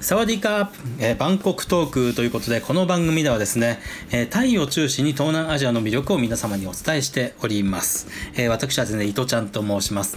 [0.00, 8.08] サワディカープ、えー、バンコクトークということで、この番組ではですね、えー、タイを中心に東南アジアの魅力を皆様にお伝えしております。
[8.34, 10.16] えー、私はですね、伊藤ちゃんと申します。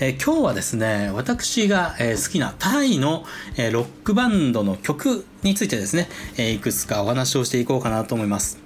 [0.00, 3.24] え今日はですね、私が、え好きなタイの、
[3.56, 8.58] えロックバンドの曲についてですね、えいくつかお話をしていこうかなと思います。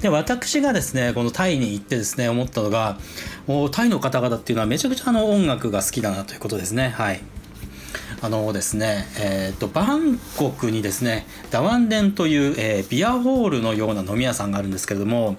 [0.00, 2.98] で私がですねこのタイに行ってですね思ったのが
[3.70, 7.20] タイの方々っていうのはめちゃくちゃあの音楽が好きだなということですねはい
[8.22, 15.36] あのですね、えーと、バンコクにですねダワンデンという、えー、ビアホールのような飲み屋さんがあるんですけれども、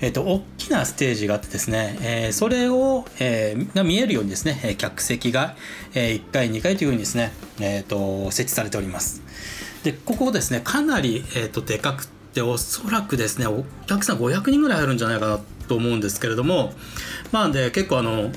[0.00, 5.54] えーと、大きなステージがあってですね、えー、それを、えー、が見えるようにですね客席が、
[5.94, 9.22] えー、1階2階というふうにですね、えーと、設置されております。
[9.84, 16.72] でここですねかなり、えー、とでかくておそらくですねお客さん500人ぐらいあるんじゃないかなと思うんですけれども
[17.30, 18.32] まあで結構あの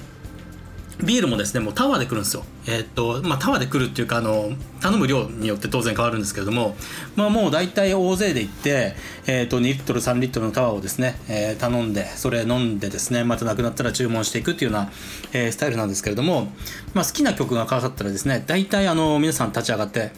[1.03, 2.43] ビールもですねもうタワーで来るんですよ。
[2.67, 4.51] えー、っとまあ、タワーで来るっていうかあの
[4.81, 6.75] 頼む量によって当然変わるんですけれども、
[7.15, 8.93] まあ、もう大体大勢で行って、
[9.25, 14.91] えー、っと2リットル3リットルのタワーをですね、えー、頼んでそれ飲んでですねまたなくなったら注文していくっていうような、
[15.33, 16.51] えー、スタイルなんですけれども、
[16.93, 20.11] まあ、好きな曲がかかったらですね大体あの皆さん立ち上がって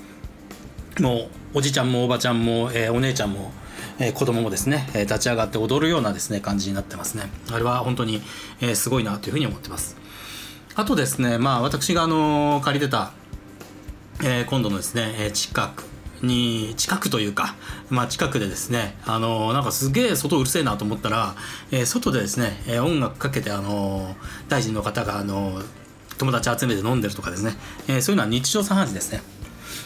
[0.99, 3.51] もうおじちゃんもおばちゃんも、えお姉ちゃんも
[3.99, 8.21] えー、子供もですね、え立ち上がって踊るようなですね感じになってますねあれは本当に、
[8.61, 9.95] えすごいなというふうに思ってます
[10.75, 13.11] あとですね、まあ、私があの借りてた、
[14.23, 15.83] えー、今度のですね、え近く
[16.23, 17.53] に近くというか、
[17.89, 21.35] まあ、近くでですねあのなんかすげえ外うるせえなと思ったら、
[21.71, 24.15] えー、外でですね、え音楽かけてあの
[24.49, 25.61] 大臣の方があの
[26.17, 27.53] 友達集めて飲んでるとかですね、
[27.87, 29.21] え、そういうのは日常茶飯事ですね、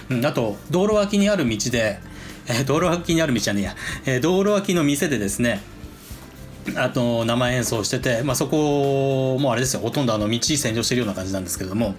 [0.09, 1.99] うん、あと道路脇にある道で、
[2.47, 5.61] え、道路脇にある道じゃねえや、え、道路脇の店でですね
[6.75, 9.79] あと生演奏してて、まあ、そこもあれですよ。
[9.79, 11.95] ほとんどあの道占領してるような感じなんですけれども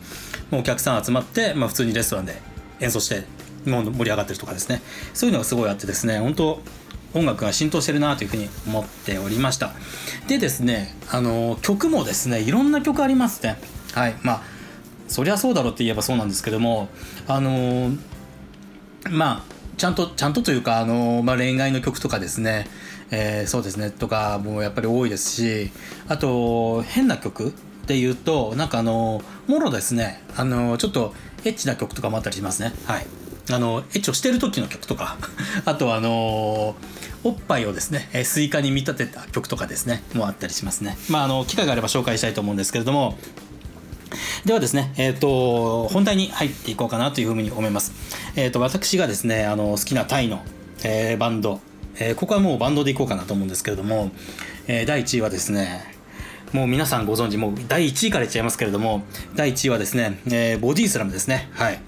[0.50, 2.40] もうお客さん集まって、まあ、普通にレストランで
[2.80, 3.24] 演奏して
[3.68, 4.82] もう盛り上がってるとかですね。
[5.14, 6.60] そういうのがすごいあってですね本当
[7.14, 9.72] 音楽が浸透してるなというふうに思っておりました。
[10.28, 13.58] でですねあの曲もですねいろんな曲ありますね。
[13.94, 14.42] はいまあ
[15.08, 16.88] そりゃそうだろうって言えばそうなんですけども
[17.26, 17.90] あの
[19.08, 22.66] まあちゃんとちゃんとというかあの、まあ、恋愛の曲とかですね。
[23.10, 23.90] えー、そうですね。
[23.90, 25.70] とかもやっぱり多いですし
[26.08, 27.52] あと変な曲っ
[27.86, 30.22] ていうとなんかあのもろですね。
[30.36, 32.74] あのちょっとエッチな曲とかもあったりしますね。
[32.86, 33.06] はい。
[33.50, 35.16] あのエッチをしてる時の曲とか。
[35.64, 36.76] あとあの
[37.24, 40.02] おっぱいをですねえスイカに見立てた曲とかですね。
[40.12, 40.98] もあったりしますね。
[41.08, 43.16] まああの機会があれば紹介したいと思うんですけれども
[44.44, 47.92] ではですね、えっ、ー、と、本題に入っていこうかなというふうに思います。
[48.36, 50.42] えっ、ー、と、私がですね、あの、好きなタイの、
[50.84, 51.60] えー、バンド、
[52.00, 54.10] えー、ここはもうバンドでいこうかなと思うんですけれども、
[54.66, 55.98] えー、第1位はですね
[56.52, 59.02] もう皆さんご存知もう第1位から言っちゃいますけれども
[59.34, 61.50] 第1位はですね、えー、ボディスラムですね。
[61.52, 61.80] はい。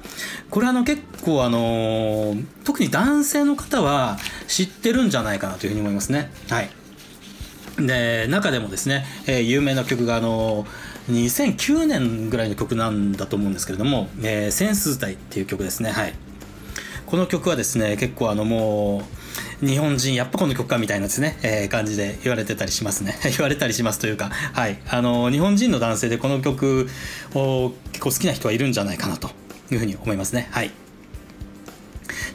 [0.50, 4.18] これあの結構あのー、特に男性の方は
[4.48, 6.30] 知ってるんじゃないかなというふうに思いますね。
[6.50, 6.70] はい。
[7.78, 10.66] で中でもですね、えー、有名な曲があの
[11.10, 15.90] 2009年ぐらいの曲なんだと思うんですけれども「えー、センス体」っていう曲ですね。
[15.90, 16.14] はい。
[17.06, 19.02] この曲はですね結構あのも
[19.62, 23.18] う日本人やっぱこの曲かみたいなですね、えー、感じで言われてたりしますね。
[23.36, 24.78] 言われたりしますというかはい。
[24.88, 26.88] あの日本人の男性でこの曲
[27.34, 29.30] を結構好きな人はいるんじゃないかなと
[29.72, 30.48] いうふうに思いますね。
[30.50, 30.70] はい。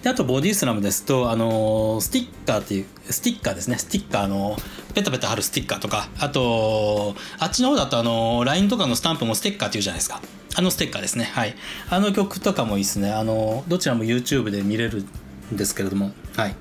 [0.04, 3.78] であとボディスラムですとあのスティッカーっていうスティッカーですね。
[3.78, 4.58] スティッカーの
[4.96, 10.22] ペタペタ貼るスティッカーとかあとあっちの方だとあの LINE とかのスタンプもステッカーっていうじゃないですか。
[10.58, 11.26] あのステッカーですね。
[11.26, 11.56] はい。
[11.90, 13.12] あの曲とかもいいですね。
[13.12, 15.06] あのどちらも YouTube で見れる
[15.54, 16.14] んですけれども。
[16.36, 16.56] はい。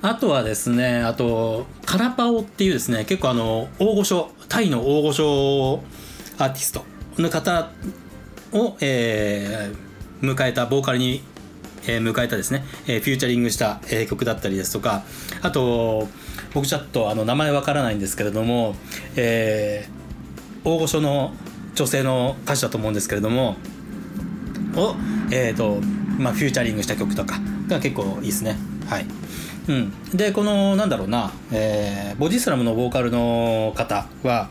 [0.00, 5.82] あとはですねあとカラパオっていうですね結構あの大御所タイの大御所
[6.38, 6.84] アーティスト
[7.18, 7.70] の方
[8.52, 11.22] を、えー、迎えたボーカルに、
[11.86, 15.02] えー、迎えたですね、えー、フューチャリングした、えー、曲だったりですとか
[15.42, 16.08] あと
[16.54, 18.74] 僕ちょっとあの名前わからないんですけれども、
[19.16, 21.32] えー、大御所の
[21.74, 23.56] 女性の歌手だと思うんですけれども
[24.76, 24.94] を、
[25.30, 25.80] えーと
[26.18, 28.56] まあ、フューチャリングした曲とかが結構いいですね。
[28.86, 29.06] はい。
[29.68, 34.50] うん、でこのなんだろうな、えー、ボディスラムのボーカルの方は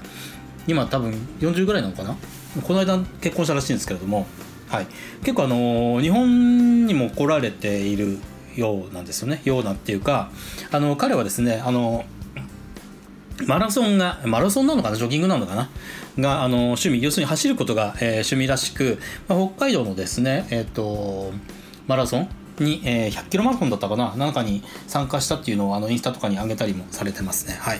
[0.67, 2.15] 今多分40ぐらいなのかな？
[2.63, 4.25] この間結婚したらしいんですけれども、
[4.71, 4.87] はい、
[5.19, 8.19] 結構あの日本にも来られている
[8.55, 9.41] ようなんですよね。
[9.43, 10.31] ようなっていうか
[10.71, 12.05] あの彼はですねあの
[13.47, 14.95] マラソンがマラソンなのかな？
[14.95, 15.69] ジョギングなのかな？
[16.17, 18.97] があの趣味要するに走ることが、えー、趣味らしく、
[19.27, 21.31] まあ、北海道のですねえっ、ー、と
[21.87, 22.29] マラソン
[22.59, 24.15] に、え、100キロマラソンだったかな？
[24.15, 27.55] なんかに参加したっていうのをあのインスタとかに上げたりもされてますね。
[27.59, 27.79] はい。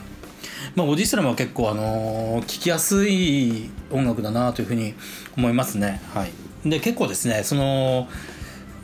[0.75, 4.93] まあ、オディスラムは結構、あのー、聞きやすい音楽だなというふうに
[5.35, 6.01] 思いますね。
[6.13, 6.31] はい。
[6.65, 8.07] で結構ですねその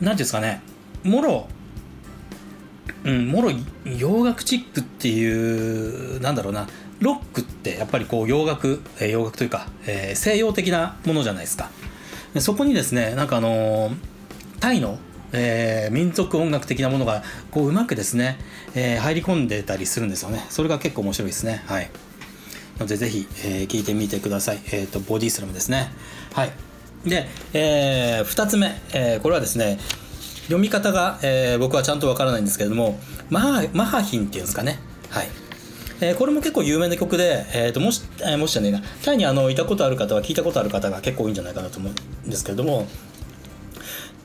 [0.00, 0.62] ていうんですかね
[1.04, 1.48] もろ
[3.04, 3.52] うんもろ
[3.84, 6.66] 洋楽チックっていうなんだろうな
[7.00, 11.70] ロックってやっぱりこう洋楽、え、洋楽というか、えー、西洋的なものじゃないですか。
[12.34, 13.94] でそこにですねなんかあのー、
[14.60, 14.98] タイの、
[15.32, 18.38] え、民族音楽的なものがこううまくですね、
[18.74, 20.44] え、入り込んでたりするんですよね。
[20.50, 21.62] それが結構面白いですね。
[21.66, 21.90] はい。
[22.80, 24.60] のでぜひ、え、聞いてみてください。
[24.72, 25.92] えっ、とボディスラムですね。
[26.32, 26.67] はい。
[27.08, 29.78] で、えー、2つ目、えー、これはですね
[30.44, 32.98] 読み方が、えー、僕はちゃんとわからないんですけれども
[33.30, 34.78] マハマハヒンっていうんですかね。
[35.10, 35.28] はい。
[36.00, 38.82] えー、これも結構有名な曲で、えー、ともし、えー、もしじゃねえな。
[39.04, 41.92] タイにあのいたことある方は聞いたことある方が結構多いんじゃないかなと思う
[42.26, 42.86] んですけれども、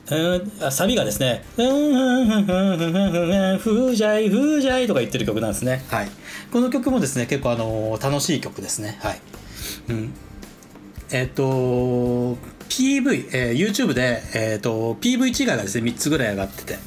[0.08, 2.66] えー、サビがですね「ふー
[3.96, 6.10] じゃいふーじゃい」とか言ってる曲なんですね、はい、
[6.52, 9.22] この曲もですね結構あの楽しい曲ですねはい、
[9.90, 10.14] うん、
[11.12, 12.38] えっ、ー、と
[12.74, 16.78] PV、えー、YouTube で、えーと、PV 違いがですね3つぐらい上がってて、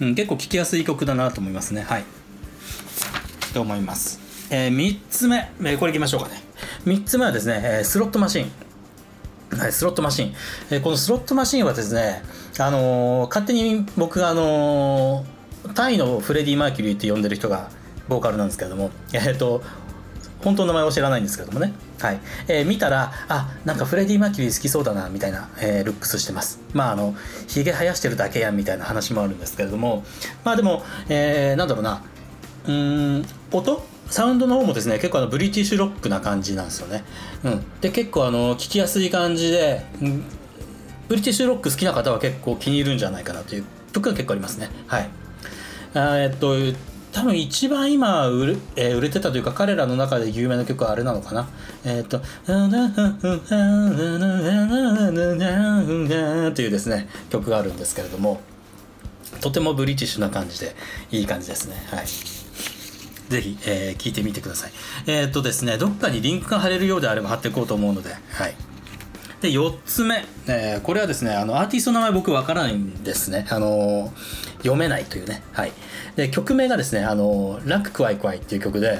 [0.00, 1.82] うん、結構聴きやすい曲だなと思いますね。
[1.82, 2.04] はい。
[3.54, 4.20] と思います、
[4.50, 6.42] えー、3つ目、えー、これいきましょうかね。
[6.84, 8.50] 3つ目はですね、えー、スロットマシン。
[9.56, 10.34] はい、スロットマシン、
[10.70, 12.22] えー、このスロットマシンはですね、
[12.58, 17.70] あのー、勝手に僕が、あのー、タイのフレディ・マーキュリーって呼んでる人が
[18.08, 19.62] ボーカルなんですけれども、えっ、と
[20.42, 22.20] 本当の名前を知らないんですけどもね、はい。
[22.48, 26.60] えー、見たらあなんかフレディ・マーキュリー好きそうだなみたいな、えー、ルックスしてます。
[26.72, 27.14] まああの
[27.48, 30.04] ひげ生やしてるだけやんみたいな話もあるんですけれども。
[30.44, 32.02] まあでも、えー、なんだろうな。
[32.66, 33.82] うん音？
[34.08, 37.02] サウンドの方もですね結構あのブリティッシュロックな感じなんですよね、
[37.42, 40.22] うん、で結構あの聴きやすい感じで、うん、
[41.08, 44.68] ブリティッシュロック好きな方は結構気に入るんじゃないかなという曲が結構ありますね。
[44.86, 45.10] はい。
[45.96, 46.54] えっと
[47.16, 51.48] 多分一番今売れ,、えー、売れてたというか彼らの中で有名な曲はあれなのかな。
[51.82, 52.20] えっ、と
[56.54, 58.42] 「というですね曲があるんですけれども
[59.40, 60.76] とてもブリティッシュな感じで
[61.10, 61.82] いい感じですね。
[61.90, 62.06] はい。
[62.06, 64.72] ぜひ、えー、聞いてみてください。
[65.06, 68.54] えっ、とですねどっかにリンクが貼れるようであれば貼っていこうと思うのではい。
[69.46, 73.46] で4つ目、えー、これはですねあのアーティストの名前僕わからないんですね。
[73.48, 74.12] あの
[74.58, 75.42] 読めないというね。
[75.52, 75.72] はい。
[76.16, 78.98] で曲名がですね「あのラッククワイクワイ」っていう曲で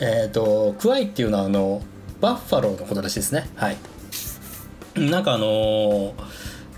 [0.00, 1.82] えっ、ー、とクワイっていうのはあの
[2.20, 3.48] バッファローのことらしいですね。
[3.54, 3.76] はい。
[4.96, 6.14] なんかあの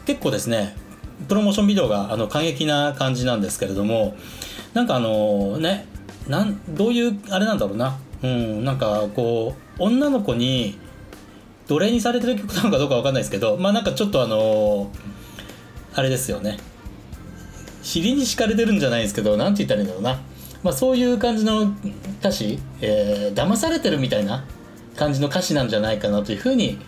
[0.05, 0.77] 結構ですね
[1.29, 4.17] プロモーションビデオがあの過激な感じなんですけれども
[4.75, 5.87] なんかあのね
[6.27, 7.99] なんどういうあれなんだろうな。
[8.23, 10.79] うんなんかこう女の子に
[11.69, 14.91] 奴隷にされてる曲なのかどうかわかんないですけどまあなんかちょっとあの
[15.95, 16.59] あれですよね
[17.83, 20.21] 尻に敷かれてるんじゃないですけど何て言ったらいいんだろうな、
[20.63, 21.73] まあ、そういう感じの
[22.21, 24.45] 歌詞、えー、騙されてるみたいな
[24.97, 26.79] 感じの歌詞なんじゃないかなというふうに、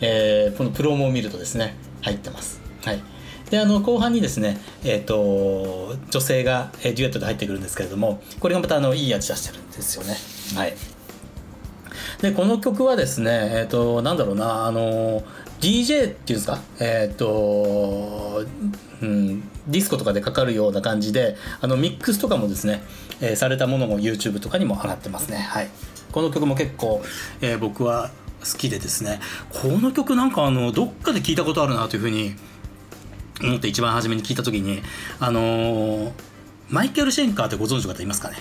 [0.00, 2.60] えー、このプロモを見るとですね入ってます。
[2.84, 3.02] はい
[3.50, 10.14] であの後半にですね、えーと、女性が、デュエットで入ってくるんですけれどもこれがまたあのいい味出してるんですよね。
[10.54, 10.97] はい
[12.20, 15.22] でこの曲はですねえっ、ー、となんだろうなあの
[15.60, 18.44] DJ っていうんですかえっ、ー、と
[19.00, 22.82] うん、ディスコとかでかかるような感じであのミックスとかもですね、
[23.20, 25.36] えー、されたものも YouTube とかにも上がってますね。
[25.38, 25.68] はい。
[26.10, 27.02] この曲も結構、
[27.40, 28.10] えー、僕は
[28.40, 29.20] 好きでですね。
[29.50, 32.34] この曲なんかあのどっかで聞いたことあるなというふうに
[33.42, 34.82] 思って一番初めに聞いた時に
[35.20, 36.12] あのー、
[36.70, 38.36] マイケル・シェンカーってご存知の方いますかね？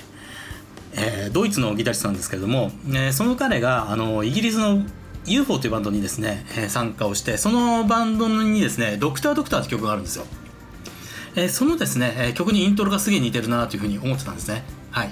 [0.98, 4.84] えー、ドイツのギタリストなんですけれども、えー、その彼があのイギリスの
[5.26, 10.26] UFO というバンドにですね、えー、参加をしてそのバンドにですね「ドクター・ドクター」って曲があるんですよ、
[11.36, 14.64] えー、そのですね、え曲にイントロがすげえ似てるなというふうに思ってたんですね。
[14.92, 15.10] はい。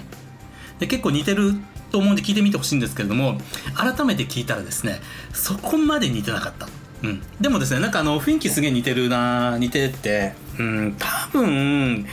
[0.78, 1.54] で結構似てる
[1.90, 3.38] と思うんで聞いてみてほしいんですけれども
[3.74, 5.00] 改めて聞いたらですね
[5.32, 6.68] そこまで似てなかった。
[7.02, 12.06] うん、でもですねなんかあの雰囲気すげえ似てるな似ててうん多分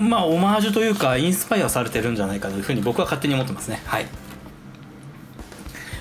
[0.00, 3.82] まあオマージュというかインスパイアされてるんじゃないかというふうに僕は勝手に思ってますね。
[3.84, 4.06] はい。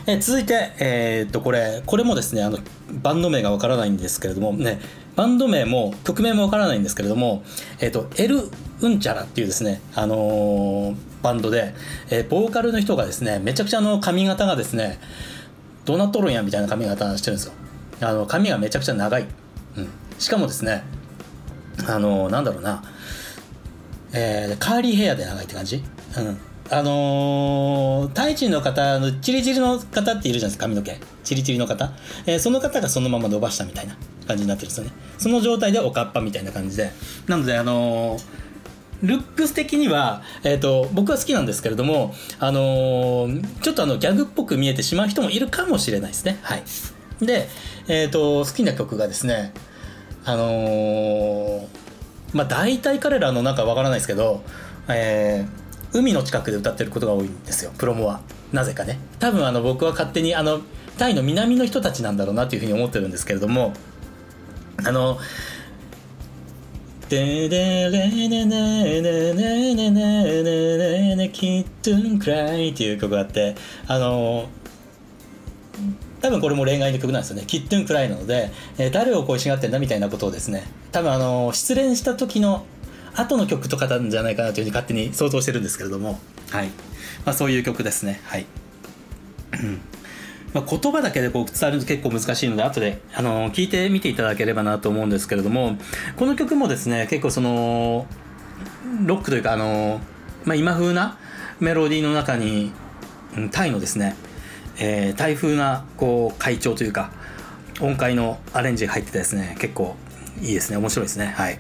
[0.08, 2.60] え続いて、えー、っとこれこれもですねあの
[3.02, 4.80] バンド名がわからないんですけれどもね
[5.16, 7.44] バンド名も曲名もわからないんですけれども、
[7.80, 8.50] えー、っとエル・
[8.82, 11.74] ウンチャラっていうですね、あのー、バンドで、
[12.12, 15.00] えー、ボーカルの人がですねめちゃくちゃの髪型がですね
[15.86, 17.54] どうなっとるんやみたいな髪型してるんですよ。
[18.02, 19.26] あの髪がめちゃくちゃ長い、
[19.78, 20.84] うん、しかもですね
[21.88, 22.84] あのなんだろうな。
[24.18, 25.84] えー、カーリーヘアで長いって感じ？
[26.18, 26.38] うん。
[26.72, 30.98] あのー、タイ人の方のチリチリの方っているじゃないですか髪の毛。
[31.24, 31.92] チリチリの方、
[32.26, 33.96] えー、その方がそのまま伸ばしたみたいな
[34.26, 34.92] 感じになってるんですよね。
[35.18, 36.92] その状態でおかっぱみたいな感じで。
[37.28, 38.24] なのであのー、
[39.04, 43.28] ルックス的には、えーと、僕は好きなんですけれども、あの、
[43.62, 46.40] ちょっとあのギャグっぽく見えてしまう人もいるかもしれないですね。
[46.42, 46.64] はい、
[47.20, 47.48] で、
[47.88, 49.54] えーと、好きな曲がですね
[50.24, 51.68] あのー、
[52.34, 54.44] まあ大体彼らのなんかわからないですけど、
[54.88, 58.22] えー、海の近くで歌ってることが多いんですよプロモは。
[58.52, 59.00] なぜかね。
[59.20, 60.62] 多分あの僕は勝手にあの
[60.98, 63.74] タイの南の人たちなんだろうなというふうに思ってるんですけれども
[64.86, 65.18] あの
[67.10, 73.56] ででれねねねねねねねねキットゥンクライっていう曲があって
[73.88, 74.50] あの
[76.26, 77.44] 多分これも恋愛の曲なんですよね。
[77.46, 82.66] キットゥンクライなので、えー、誰を恋しがってんだみたいなことをですね、多分あの、失恋した時の
[83.14, 86.70] 後の曲とかなんじゃないかなというふうに勝手に想像してるんですけれども、はい。
[87.26, 88.22] まあそういう曲ですね。
[88.24, 88.48] はい。
[90.56, 95.78] ま、言葉だけでこう伝えると結構難しいので後であの聞いてみていただければなと思うんですけれども
[96.16, 98.08] この曲もですね結構その
[99.04, 100.00] ロックというかあの、
[100.46, 101.18] まあ、今風な
[101.60, 102.72] メロディーの中に
[103.52, 104.16] タイのですね、
[104.78, 107.12] えー、タイ風なこう会長というか
[107.82, 109.96] 音階のアレンジが入っててですね結構
[110.42, 110.78] いいですね。
[110.78, 111.28] 面白いですね。
[111.28, 111.60] はい。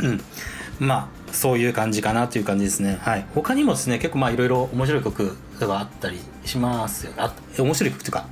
[0.00, 0.20] うん。
[0.78, 2.98] まあそういう感じかなという感じですね。
[3.00, 3.26] はい。
[3.34, 8.26] 他にもですね結構まあいろいろ面白い曲とかあったりしますよあ面白い曲とか、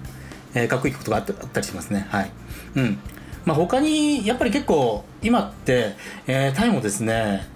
[0.54, 2.06] えー、かっこいい曲とかあったりしますね。
[2.10, 2.30] はい。
[2.76, 2.98] うん。
[3.44, 5.94] まあ他にやっぱり結構今って、
[6.26, 7.46] えー、タイもですね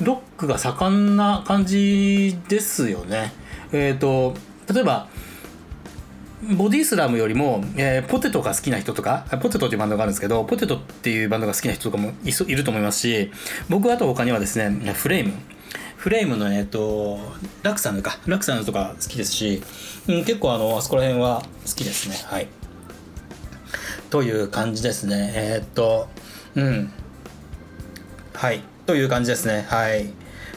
[0.00, 3.32] ロックが盛んな感じですよね。
[3.72, 4.34] えっ、ー、と
[4.72, 5.08] 例えば
[6.42, 13.30] ボディスラムよりも、えー、ポテトが好きな人とか、ポテトっていうバンドがあるんですけど、ポテトっていうバンドが好きな人とかもいいると思いますし、
[13.68, 15.34] 僕あと他にはですね、フレーム。
[15.96, 17.18] フレームの、えっ、ー、と、
[17.62, 18.18] ラクサヌか。
[18.26, 19.62] ラクサヌとか好きですし、
[20.08, 22.16] うん、結構あの、あそこら辺は好きですね。
[22.24, 22.48] はい。
[24.08, 25.32] という感じですね。
[25.34, 26.08] えー、っと、
[26.54, 26.90] うん。
[28.32, 28.62] はい。
[28.86, 29.66] という感じですね。
[29.68, 30.06] はい。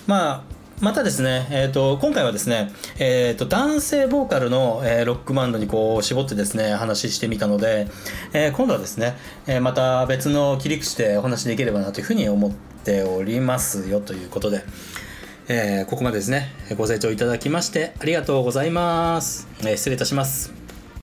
[0.07, 0.43] まあ、
[0.81, 7.87] またですね、えーと、今回はですね、えーと、男性ボーカルの、えー、ロックバンドにこう絞ってですね話してみたので、
[8.33, 9.15] えー、今度はですね、
[9.47, 12.51] えー、また別の切り口でお話できればなというふうに思っ
[12.83, 14.63] ておりますよということで、
[15.47, 20.62] えここまでですねご清聴いただきましてありがとうございます、え失礼いたします。